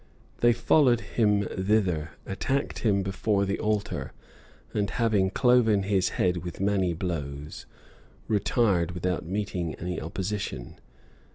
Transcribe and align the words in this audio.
They 0.39 0.51
followed 0.51 1.01
him 1.01 1.43
thither, 1.55 2.09
attacked 2.25 2.79
him 2.79 3.03
before 3.03 3.45
the 3.45 3.59
altar, 3.59 4.13
and 4.73 4.89
having 4.89 5.29
cloven 5.29 5.83
his 5.83 6.09
head 6.17 6.37
with 6.37 6.59
many 6.59 6.91
blows, 6.95 7.67
retired 8.27 8.93
without 8.93 9.25
meeting 9.27 9.75
any 9.75 10.01
opposition. 10.01 10.79